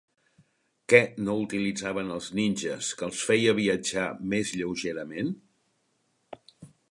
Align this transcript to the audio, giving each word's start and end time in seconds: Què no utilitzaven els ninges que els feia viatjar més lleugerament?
Què 0.93 1.01
no 1.25 1.35
utilitzaven 1.41 2.09
els 2.15 2.29
ninges 2.39 2.89
que 3.01 3.05
els 3.09 3.21
feia 3.29 3.55
viatjar 3.61 4.07
més 4.33 4.57
lleugerament? 4.61 5.33